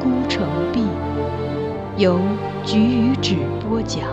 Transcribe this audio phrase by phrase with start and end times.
[0.00, 0.80] 孤城闭》，
[1.98, 2.18] 由
[2.64, 4.08] 菊与芷播讲。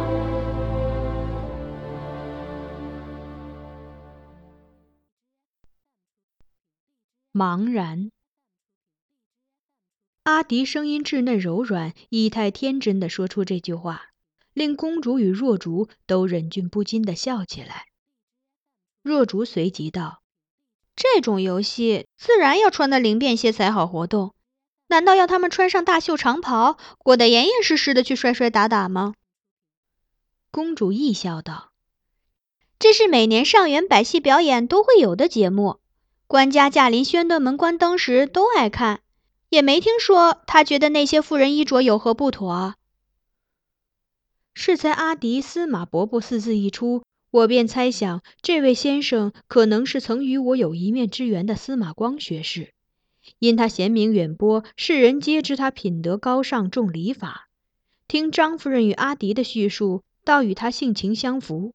[7.32, 8.12] 茫然，
[10.24, 14.08] 阿迪声音稚嫩柔软，意态天真的说出这句话。
[14.54, 17.86] 令公主与若竹都忍俊不禁地笑起来。
[19.04, 20.24] 若竹随即道
[20.98, 24.34] ：“这种游戏自然要穿得灵便些才好活动，
[24.88, 29.14] 难道要他们穿上大袖长袍，裹得严严实实的去摔摔打打吗？”
[30.52, 31.72] 公主亦笑道
[32.80, 35.80] ：“这是每年上元百戏表演都会有的节目，
[36.26, 39.02] 官家驾临宣德门关灯时都爱看，
[39.50, 42.76] 也没听说他觉得那些妇人衣着有何不妥。”
[44.56, 52.74] 适才阿迪司马伯伯四字一出，我便猜想这位先生可能是曾与我有一面之缘的司马光学士。
[53.40, 57.50] 因他贤名远播，世人皆知他品德高尚，重礼法。
[58.08, 61.74] 听张夫人与阿迪的叙述，倒与他性情相符。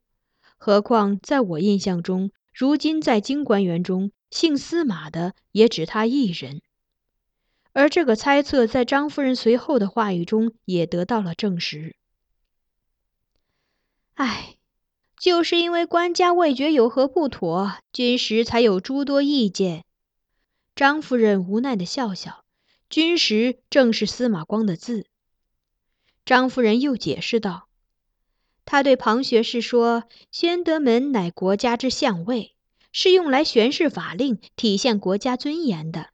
[0.56, 6.62] 何况在我印象中，如今在京官员中，姓司马的也只他一人。
[7.72, 11.96] 而这个猜测，在张夫人随后的话语中也得到了证实。
[14.14, 14.56] 唉，
[15.18, 19.84] 就是因为官家未觉有何不妥，军时才有诸多意见。
[20.82, 22.42] 张夫人无奈的笑笑，
[22.90, 25.06] 君时正是司马光的字。
[26.24, 27.68] 张夫人又解释道
[28.66, 32.56] ：“他对庞学士说，宣德门乃国家之相位，
[32.90, 36.08] 是用来宣示法令、体现国家尊严的。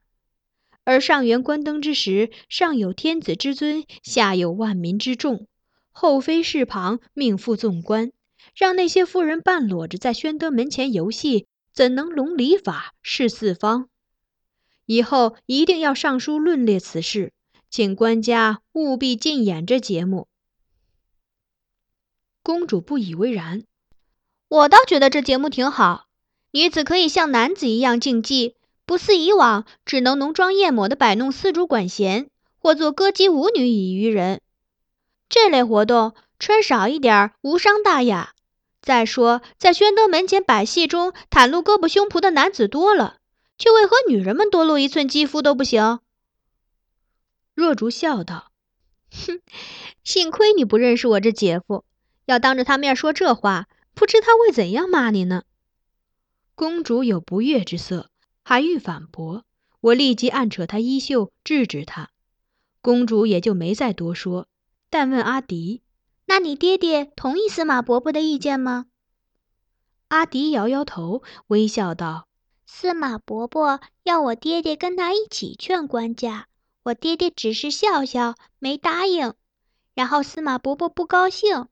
[0.84, 5.46] 而上元关灯之时，上有天子之尊，下有万民之众。”
[5.92, 8.12] 后妃侍旁，命妇纵观，
[8.54, 13.88] 让那些妇人半裸着在宣德门前游戏，怎能隆礼法示四方？
[14.88, 17.34] 以后一定要上书论列此事，
[17.68, 20.28] 请官家务必禁演这节目。
[22.42, 23.64] 公主不以为然，
[24.48, 26.06] 我倒觉得这节目挺好，
[26.52, 28.56] 女子可以像男子一样竞技，
[28.86, 34.40] 不似以往只能浓妆艳抹的摆弄丝竹管弦，或做歌姬舞女以娱人。
[35.28, 38.32] 这类活动穿少一点无伤大雅。
[38.80, 43.17] 再说，在宣德门前摆戏中袒露胳膊胸脯的男子多了，
[43.58, 46.00] 却为何女人们多露一寸肌肤都不行？
[47.54, 48.52] 若竹笑道
[49.10, 49.40] ：“哼，
[50.04, 51.84] 幸亏你不认识我这姐夫，
[52.26, 55.42] 要当着他面说这话，不知他会怎样骂你呢。”
[56.54, 58.10] 公主有不悦之色，
[58.44, 59.44] 还欲反驳，
[59.80, 62.10] 我立即暗扯她衣袖制止她。
[62.80, 64.46] 公主也就没再多说。
[64.90, 65.82] 但问阿迪
[66.26, 68.86] ：“那你爹爹同意司马伯伯的意见吗？”
[70.08, 72.27] 阿迪摇摇头，微笑道
[72.70, 76.46] ：“司马伯伯要我爹爹跟他一起劝官家，
[76.84, 79.34] 我爹爹只是笑笑，没答应。
[79.94, 81.66] 然后司马伯伯不高兴，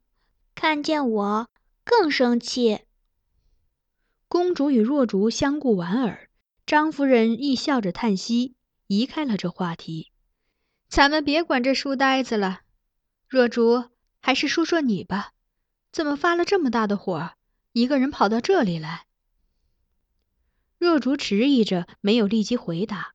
[0.54, 1.48] 看见我
[1.84, 2.80] 更生气。
[4.26, 6.28] 公主与若竹相顾莞尔，
[6.64, 8.56] 张夫人亦笑着叹息，
[8.88, 10.10] 移开了这话题。
[10.88, 12.62] 咱们别管这书呆子了，
[13.28, 13.84] 若竹，
[14.20, 15.34] 还是说说你吧，
[15.92, 17.32] 怎么发了这么大的火，
[17.72, 19.05] 一个人跑到这里来？
[20.78, 23.14] 若竹迟疑着，没有立即回答。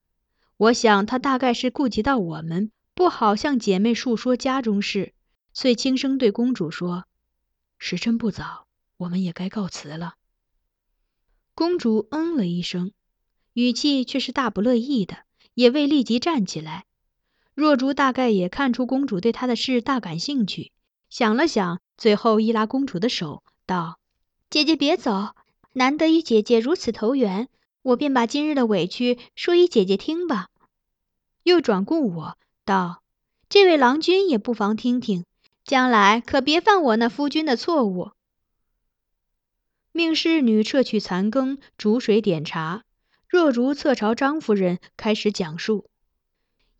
[0.58, 5.14] 我想她大概是顾及到我们不好向姐妹述说家中事，
[5.54, 7.06] 遂轻声对公主说
[7.78, 8.68] ：“时辰不早，
[8.98, 10.16] 我们也该告辞了。”
[11.54, 12.92] 公主嗯了一声，
[13.54, 15.18] 语气却是大不乐意的，
[15.54, 16.86] 也未立即站起来。
[17.54, 20.72] 若竹大概也看出公主对她的事大感兴趣，
[21.10, 24.00] 想了想，最后一拉公主的手，道
[24.50, 25.36] ：“姐姐别走。”
[25.74, 27.48] 难得与姐姐如此投缘，
[27.82, 30.50] 我便把今日的委屈说与姐姐听吧。
[31.44, 33.02] 又转顾我道
[33.50, 35.26] ：“这位郎君也不妨听听，
[35.64, 38.12] 将来可别犯我那夫君的错误。”
[39.94, 42.84] 命侍女撤去残羹，煮水点茶。
[43.28, 45.86] 若如侧朝张夫人开始讲述：“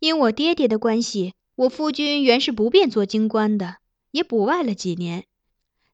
[0.00, 3.78] 因我爹爹的关系，我夫君原是不便做京官的，
[4.10, 5.24] 也补外了几年。”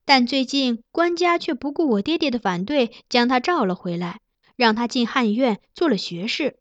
[0.09, 4.21] 但最近官家却不顾我爹爹的反对，将他召了回来，
[4.57, 6.57] 让他进翰院做了学士。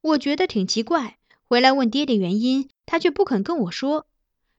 [0.00, 4.06] 我觉得挺奇怪，回来问爹爹原因，他却不肯跟我说。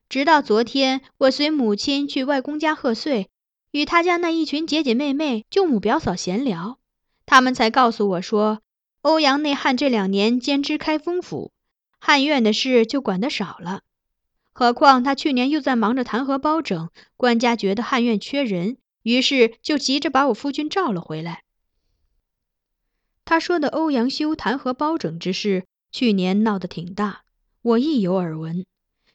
[0.08, 3.28] 直到昨天，我随母亲去外公家贺岁，
[3.72, 6.78] 与他家那一群姐姐妹妹、舅母表嫂闲聊，
[7.26, 8.60] 他们才告诉我说，
[9.02, 11.50] 欧阳内汉这两年兼知开封府，
[11.98, 13.80] 翰院的事就管得少了。
[14.52, 21.44] 何况他去年又在忙着弹劾包拯，官家觉得汉院缺人，于是就急着把我夫君召了回来。
[23.24, 27.22] 他说的欧阳修弹劾包拯之事，去年闹得挺大，
[27.62, 28.66] 我亦有耳闻。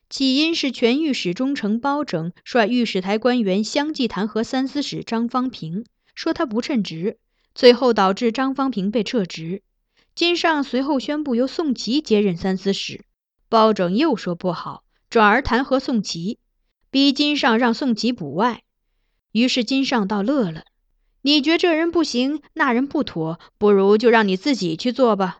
[0.09, 7.17] 起因是全御史中丞包拯率御史台官员相继弹劾三司使张方平，说他不称职，
[7.53, 9.63] 最后导致张方平被撤职。
[10.15, 13.03] 金上随后宣布由宋琦接任三司使，
[13.49, 14.84] 包拯又说不好。
[15.15, 16.39] 转而弹劾宋琦，
[16.91, 18.63] 逼金上让宋琦补外。
[19.31, 20.65] 于是金上倒乐了
[21.23, 25.39] ：“你觉这人不行，那人不妥，不如就让你自己去做吧。”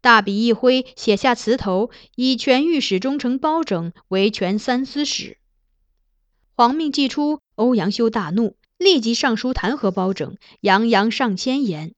[0.00, 5.36] 大笔一挥，写下词头，以全御史中丞包拯为全三司使。
[6.54, 11.92] 皇命既出，欧阳修大怒，立即上书弹劾包拯，洋洋上千言，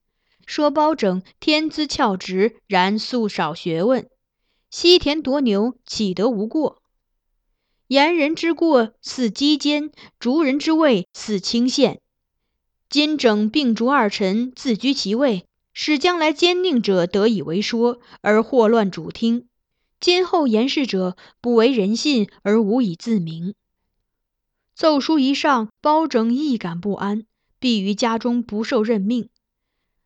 [0.47, 4.11] 说包拯天资翘直，然素少学问，
[4.69, 6.83] 西田夺牛，岂得无过？
[7.89, 12.03] 言人之过似击奸，逐人之位似轻陷。
[12.91, 19.49] 今整并逐二臣，自居其位，使将来奸佞者得以为说，而祸乱主听。
[20.01, 23.55] 今后言事者不为人信，而无以自明。
[24.75, 27.25] 奏书一上，包拯亦感不安，
[27.59, 29.31] 必于家中不受任命。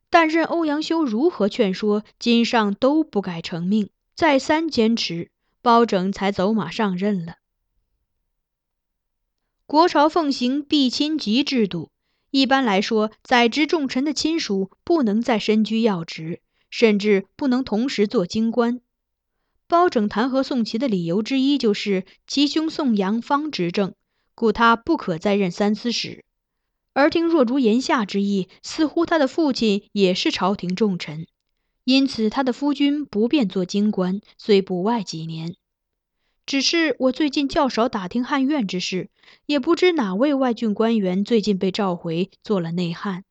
[0.08, 5.30] 但任欧阳修如何劝说，金上都不改成命，再三坚持，
[5.60, 7.34] 包拯才走马上任了。
[9.72, 11.90] 国朝奉行避亲籍制度，
[12.30, 18.82] 一般来说，在职重臣的亲属不能再身居要职，甚至不能同时做京官。
[19.66, 23.94] 包拯弹劾宋琦的理由之一就是其兄宋阳方执政，
[24.34, 26.22] 故他不可再任三司使。
[26.92, 31.26] 而听若竹言下之意，似乎他的父亲也是朝廷重臣，
[31.84, 35.56] 因此他的夫君不便做京官，遂补外几年。
[36.44, 39.10] 只是我最近较少打听汉院之事，
[39.46, 43.24] 也不知哪位外郡官员最近被召回做了内汉。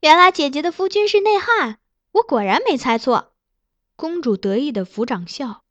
[0.00, 1.78] 原来姐姐的夫君是内汉，
[2.12, 3.32] 我果然没猜错。
[3.94, 5.62] 公主得意的抚掌笑。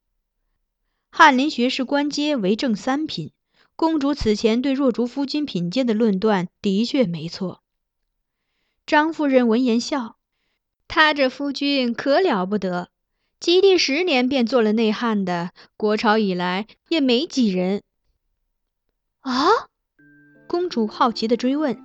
[1.09, 3.33] 翰林学士官阶为正三品，
[3.75, 7.61] 公主此前对若竹夫君品阶的论断的确没错。
[8.85, 10.17] 张夫人闻言笑，
[10.87, 12.89] 他这夫君可了不得。
[13.41, 17.81] 及第十年便做了内汉的，国朝以来也没几人。
[19.21, 19.47] 啊！
[20.47, 21.75] 公主好奇的追问：“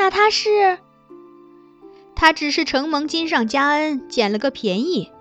[0.00, 0.80] 那他是？
[2.16, 5.12] 他只是承蒙金上加恩，捡了个便宜。”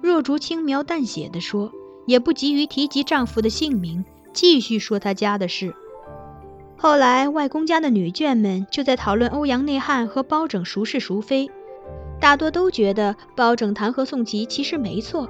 [0.00, 1.72] 若竹轻描淡写的说，
[2.06, 5.74] 也不急于提及丈夫的姓名，继续说他家的事。
[6.76, 11.50] 后来外公家的女眷们就在讨论欧阳内汉和包拯孰是孰非。
[12.22, 15.28] 大多都觉得包拯弹劾宋琦其实没错，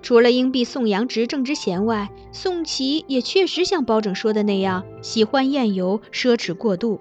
[0.00, 6.98] 除了因避宋阳执政之嫌外，宋琦也确实像包拯说的那样喜欢宴游、奢侈过度。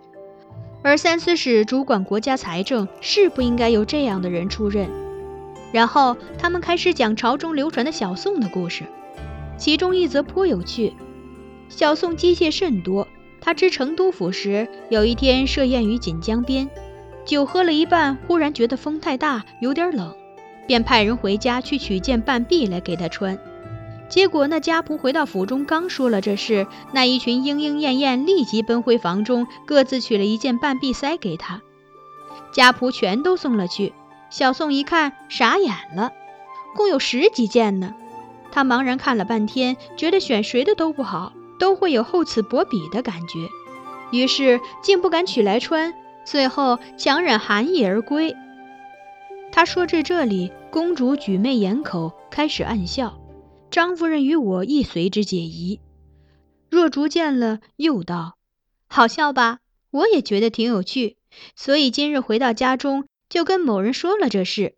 [0.83, 4.89] 而三司使主管国家财政，是不应该由这样的人出任。
[5.71, 8.83] 然后他们开始讲朝中流传的小宋的故事。
[9.57, 10.91] 其中一则颇有趣。
[11.69, 13.07] 小宋机械甚多，
[13.39, 16.69] 他知成都府时，有一天设宴于锦江边，
[17.31, 20.13] 酒喝了一半，忽然觉得风太大，有点冷，
[20.67, 23.39] 便派人回家去取件半臂来给他穿。
[24.09, 31.61] 结果那家仆回到府中，刚说了这事，那一群莺莺燕燕立即奔回房中，各自取了一件半臂塞给他。
[32.51, 33.93] 家仆全都送了去。
[34.29, 36.11] 小宋一看，傻眼了，
[36.75, 37.95] 共有十几件呢。
[38.51, 43.47] 他茫然看了半天，觉得选谁的都不好，都会有厚此薄彼的感觉，
[44.11, 45.93] 于是竟不敢取来穿，
[46.25, 48.35] 最后强忍寒意而归。
[49.51, 53.19] 他说至这里，公主举媚掩口，开始暗笑。
[53.69, 55.79] 张夫人与我亦随之解疑。
[56.69, 58.37] 若竹见了，又道
[58.87, 59.59] ：“好笑吧？
[59.91, 61.17] 我也觉得挺有趣，
[61.55, 64.75] 所以今日回到家中，就跟某人说了这事。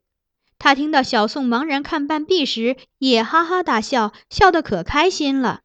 [0.57, 5.61] 他听到小宋茫然看半壁时，也哈哈大笑，笑得可开心了。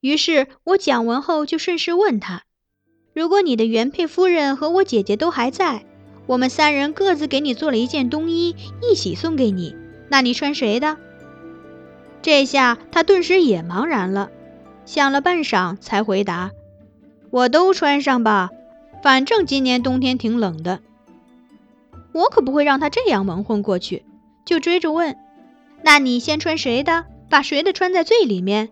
[0.00, 2.42] 于是我讲完后，就顺势问他：
[3.12, 5.84] 如果你的原配夫人和我姐姐都还在，
[6.26, 9.74] 我们三人各自给你做了一件冬衣，一起送给你，
[10.08, 10.96] 那你穿谁的？”
[12.22, 14.30] 这下他顿时也茫然了，
[14.84, 16.52] 想了半晌，才回答
[17.30, 18.50] ：“我都穿上吧，
[19.02, 20.80] 反正今年冬天挺冷的。”
[22.12, 24.04] 我可不会让他这样蒙混过去，
[24.44, 25.16] 就追着问
[25.82, 27.06] ：“那你先穿谁的？
[27.28, 28.70] 把谁的穿在最里面？”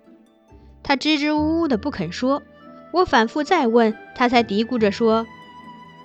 [0.85, 2.43] 他支支吾吾的不肯说。
[2.93, 5.27] 我反复再问，他才嘀咕着说：“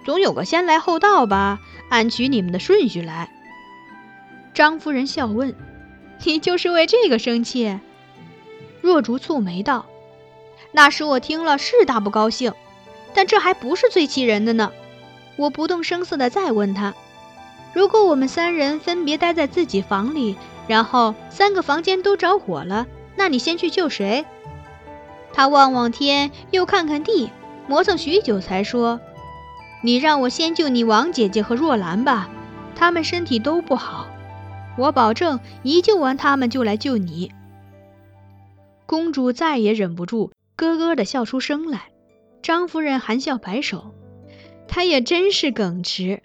[0.05, 1.59] 总有个先来后到吧，
[1.89, 3.29] 按取你们的顺序来。”
[4.53, 5.55] 张夫人笑问。
[6.25, 7.79] 你就是为这个生气？
[8.79, 9.85] 若竹蹙眉道
[10.71, 12.53] ：“那时我听了是大不高兴，
[13.13, 14.71] 但这还不是最气人的呢。”
[15.35, 16.93] 我不动声色地再问他
[17.75, 22.87] ：“如果我们三人分别待在自己房里，然后三个房间都着火了，
[23.17, 24.23] 那你先去救谁？”
[25.33, 27.31] 他望望天，又看看地，
[27.67, 29.01] 磨蹭许久，才说
[29.83, 32.29] ：“你让我先救你王姐姐和若兰吧，
[32.75, 34.07] 她们身体都不好。”
[34.77, 37.31] 我保证，一救完他们就来救你。
[38.85, 41.89] 公主再也忍不住，咯咯的笑出声来。
[42.41, 43.93] 张夫人含笑摆手，
[44.67, 46.21] 她也真是耿直。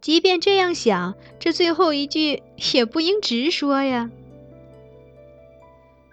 [0.00, 2.42] 即便这样想，这最后一句
[2.74, 4.10] 也不应直说呀。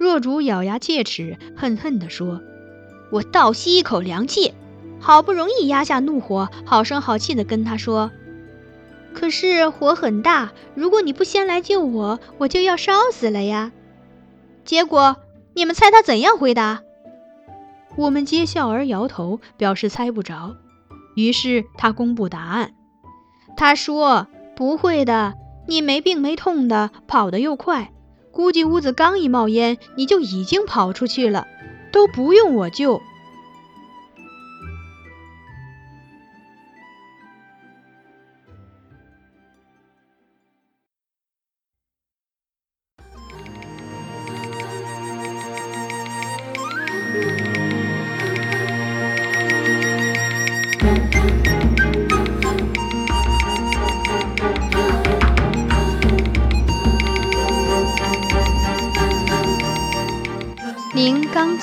[0.03, 2.41] 若竹咬牙切齿，恨恨地说
[3.09, 4.53] ：“我倒吸一口凉气，
[4.99, 8.11] 好不容易压下怒火，好声好气地跟他说。”
[9.15, 13.71] 可是火很大，如果你不先来救我，我就要烧死了呀！
[14.65, 15.15] 结果
[15.53, 16.81] 你们猜他怎样回答？
[17.95, 20.57] 我们皆笑而摇头，表示猜不着。
[21.15, 22.73] 于是他公布答案，
[23.55, 27.93] 他说：“不会的，你没病没痛的，跑得又快，
[28.33, 31.47] 估计屋子刚一冒烟，你就已经跑出去了，
[31.91, 32.99] 都不用我救。”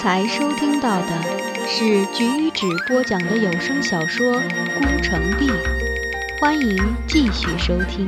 [0.00, 1.22] 才收听到的
[1.68, 4.36] 是菊与纸播讲的有声小说
[4.78, 5.50] 《孤城闭》，
[6.40, 6.74] 欢迎
[7.06, 8.06] 继续收听。